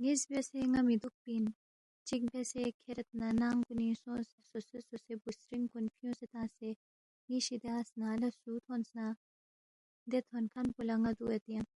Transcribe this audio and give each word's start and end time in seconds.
نِ٘یس 0.00 0.20
بیاسے 0.28 0.58
ن٘ا 0.72 0.80
مِہ 0.86 0.96
دُوکپی 1.02 1.30
اِن، 1.36 1.46
چِک 2.06 2.20
بیاسے 2.30 2.62
کھیرید 2.80 3.08
نہ 3.20 3.28
ننگ 3.40 3.58
کُنِنگ 3.66 3.96
سونگسے 4.02 4.38
سوسے 4.50 4.78
سوسے 4.88 5.12
بُوسترِنگ 5.22 5.66
کُن 5.72 5.84
فیُونگسے 5.96 6.26
تنگسے 6.32 6.68
ن٘ی 7.28 7.38
شِدیا 7.46 7.76
سنہ 7.88 8.10
لہ 8.20 8.28
سُو 8.40 8.50
تھونس 8.64 8.88
نہ 8.96 9.06
دے 10.10 10.18
تھون 10.28 10.44
کھن 10.52 10.66
پو 10.74 10.80
لہ 10.88 10.96
ن٘ا 11.00 11.10
دُوگید 11.18 11.44
ینگ 11.52 11.68